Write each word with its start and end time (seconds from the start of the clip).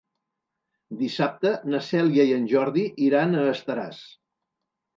Dissabte 1.01 1.51
na 1.75 1.83
Cèlia 1.89 2.27
i 2.31 2.35
en 2.39 2.49
Jordi 2.55 2.89
iran 3.11 3.39
a 3.43 3.47
Estaràs. 3.53 4.05